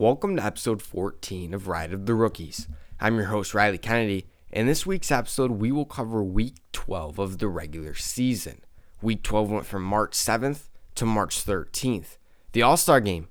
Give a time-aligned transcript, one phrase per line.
[0.00, 2.68] Welcome to episode 14 of Ride of the Rookies.
[2.98, 4.24] I'm your host, Riley Kennedy.
[4.50, 8.62] In this week's episode, we will cover week 12 of the regular season.
[9.02, 12.16] Week 12 went from March 7th to March 13th.
[12.52, 13.28] The All Star game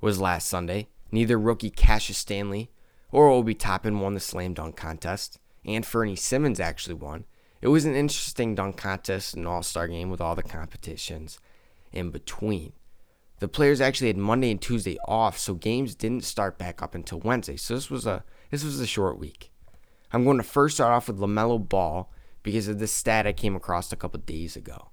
[0.00, 0.86] was last Sunday.
[1.10, 2.70] Neither rookie Cassius Stanley
[3.10, 7.24] or Obi Toppin won the slam dunk contest, Anfernee Simons actually won.
[7.60, 11.40] It was an interesting dunk contest and All Star game with all the competitions
[11.92, 12.74] in between.
[13.42, 17.18] The players actually had Monday and Tuesday off, so games didn't start back up until
[17.18, 17.56] Wednesday.
[17.56, 18.22] So this was a
[18.52, 19.50] this was a short week.
[20.12, 22.08] I'm going to first start off with LaMelo Ball
[22.44, 24.92] because of this stat I came across a couple days ago.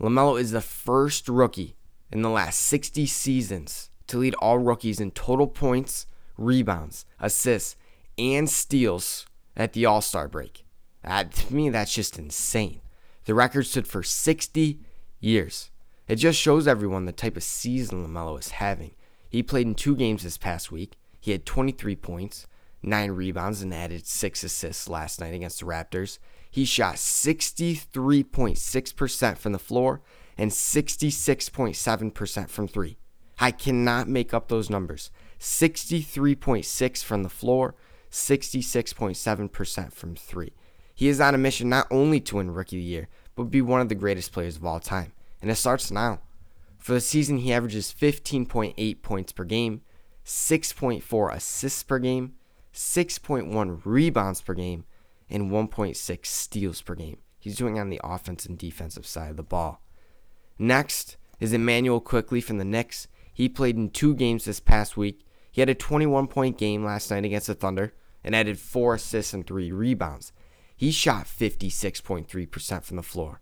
[0.00, 1.76] LaMelo is the first rookie
[2.10, 6.06] in the last 60 seasons to lead all rookies in total points,
[6.36, 7.76] rebounds, assists,
[8.18, 9.24] and steals
[9.56, 10.64] at the All Star break.
[11.04, 12.80] That, to me, that's just insane.
[13.26, 14.80] The record stood for 60
[15.20, 15.70] years.
[16.08, 18.92] It just shows everyone the type of season LaMelo is having.
[19.28, 20.96] He played in two games this past week.
[21.20, 22.46] He had 23 points,
[22.82, 26.18] 9 rebounds, and added 6 assists last night against the Raptors.
[26.50, 30.00] He shot 63.6% from the floor
[30.38, 32.96] and 66.7% from 3.
[33.38, 35.10] I cannot make up those numbers.
[35.38, 37.74] 63.6 from the floor,
[38.10, 40.52] 66.7% from 3.
[40.94, 43.60] He is on a mission not only to win Rookie of the Year, but be
[43.60, 46.20] one of the greatest players of all time and it starts now.
[46.78, 49.82] For the season, he averages 15.8 points per game,
[50.24, 52.34] 6.4 assists per game,
[52.72, 54.84] 6.1 rebounds per game,
[55.28, 57.18] and 1.6 steals per game.
[57.38, 59.82] He's doing on the offense and defensive side of the ball.
[60.58, 63.08] Next is Immanuel Quickley from the Knicks.
[63.32, 65.24] He played in two games this past week.
[65.50, 67.94] He had a 21 point game last night against the Thunder
[68.24, 70.32] and added four assists and three rebounds.
[70.76, 73.40] He shot 56.3% from the floor.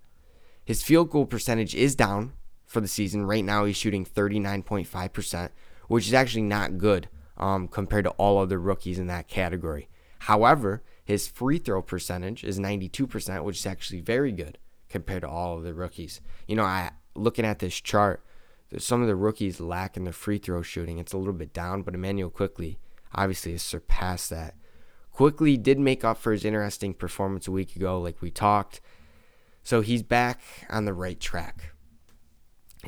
[0.67, 2.33] His field goal percentage is down
[2.67, 3.25] for the season.
[3.25, 5.51] Right now, he's shooting 39.5%,
[5.87, 9.89] which is actually not good um, compared to all other rookies in that category.
[10.21, 15.57] However, his free throw percentage is 92%, which is actually very good compared to all
[15.57, 16.21] of the rookies.
[16.49, 18.25] You know, I looking at this chart,
[18.77, 20.99] some of the rookies lack in their free throw shooting.
[20.99, 22.81] It's a little bit down, but Immanuel Quickley
[23.15, 24.57] obviously has surpassed that.
[25.13, 28.81] Quickley did make up for his interesting performance a week ago, like we talked.
[29.67, 30.41] So he's back
[30.71, 31.73] on the right track.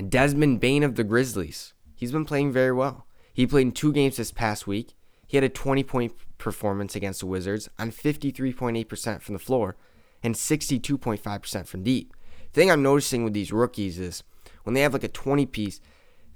[0.08, 1.74] Desmond Bane of the Grizzlies.
[1.96, 3.04] He's been playing very well.
[3.34, 4.94] He played in two games this past week.
[5.26, 9.74] He had a 20 point performance against the Wizards on 53.8% from the floor
[10.22, 12.14] and 62.5% from deep.
[12.52, 14.22] The thing I'm noticing with these rookies is
[14.62, 15.80] when they have like a 20 piece,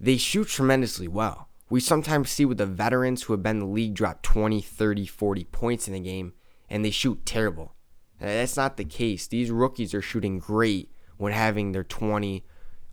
[0.01, 1.51] they shoot tremendously well.
[1.71, 5.07] We sometimes see with the veterans who have been in the league drop 20, 30,
[5.07, 6.33] 40 points in a game
[6.69, 7.77] and they shoot terrible.
[8.23, 9.27] That's not the case.
[9.27, 12.45] These rookies are shooting great when having their 20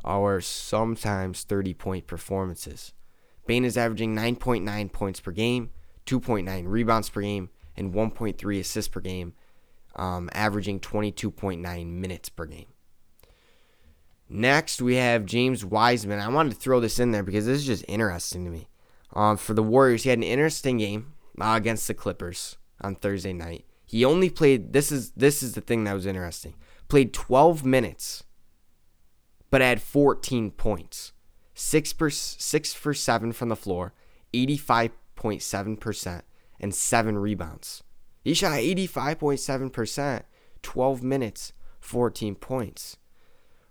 [0.03, 2.93] or sometimes 30 point performances.
[3.45, 5.69] Bane is averaging 9.9 points per game,
[6.07, 9.33] 2.9 rebounds per game, and 1.3 assists per game,
[9.95, 12.67] um, averaging 22.9 minutes per game.
[14.27, 16.19] Next, we have James Wiseman.
[16.19, 18.67] I wanted to throw this in there because this is just interesting to me.
[19.13, 23.33] Um, for the Warriors, he had an interesting game uh, against the Clippers on Thursday
[23.33, 23.65] night.
[23.89, 26.53] He only played this is this is the thing that was interesting.
[26.89, 28.23] Played 12 minutes
[29.49, 31.11] but had 14 points.
[31.55, 33.93] 6 per 6 for 7 from the floor,
[34.31, 36.21] 85.7%
[36.59, 37.83] and 7 rebounds.
[38.23, 40.21] He shot 85.7%,
[40.61, 42.97] 12 minutes, 14 points.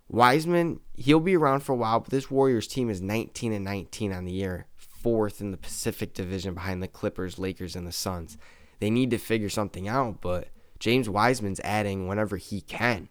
[0.09, 4.13] Wiseman, he'll be around for a while, but this Warriors team is 19 and 19
[4.13, 8.37] on the year, fourth in the Pacific Division behind the Clippers, Lakers, and the Suns
[8.81, 13.09] they need to figure something out, but James Wiseman's adding whenever he can.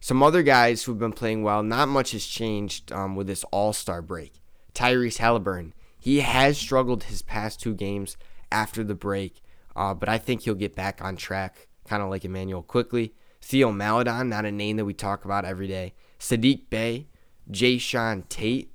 [0.00, 3.72] Some other guys who've been playing well, not much has changed um, with this All
[3.72, 4.40] Star break.
[4.74, 8.16] Tyrese Haliburton, he has struggled his past two games
[8.50, 9.40] after the break,
[9.76, 13.14] uh, but I think he'll get back on track, kind of like Immanuel Quickley.
[13.40, 15.94] Theo Maledon, not a name that we talk about every day.
[16.18, 17.08] Saddiq Bey,
[17.50, 18.72] Jae'Sean Tate,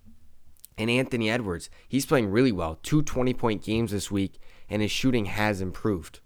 [0.77, 1.69] and Anthony Edwards.
[1.87, 2.79] He's playing really well.
[2.83, 6.19] Two 20 point games this week and his shooting has improved.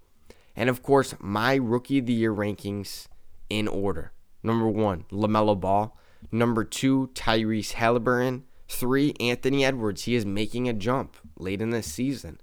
[0.56, 3.08] And of course, my rookie of the year rankings
[3.50, 4.12] in order.
[4.44, 5.98] Number one, LaMelo Ball.
[6.32, 8.44] Number two, Tyrese Haliburton.
[8.68, 10.04] Three, Anthony Edwards.
[10.04, 12.40] He is making a jump late in the season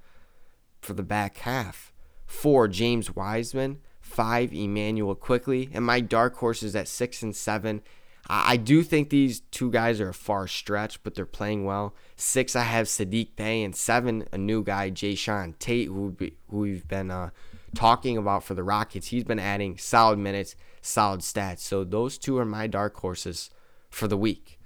[0.80, 1.92] for the back half.
[2.26, 3.78] Four, James Wiseman.
[4.00, 5.70] Five, Immanuel Quickley.
[5.72, 7.82] And my dark horses at six and seven
[8.30, 11.94] I do think these two guys are a far stretch, but they're playing well.
[12.16, 16.14] Six, I have Saddiq Bey, and seven, a new guy, Jae'Sean Tate, who,
[16.50, 17.30] who we've been uh,
[17.74, 19.08] talking about for the Rockets.
[19.08, 21.60] He's been adding solid minutes, solid stats.
[21.60, 23.48] So those two are my dark horses
[23.88, 24.60] for the week.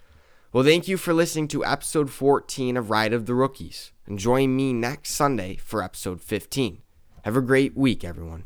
[0.52, 3.92] Well, thank you for listening to episode 14 of Ride of the Rookies.
[4.06, 6.82] and join me next Sunday for episode 15.
[7.24, 8.44] Have a great week, everyone.